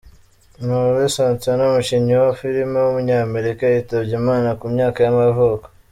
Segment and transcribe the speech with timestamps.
[0.65, 5.65] Merlin Santana, umukinnyi wa filime w’umunyamerika yitabye Imana ku myaka y’amavuko.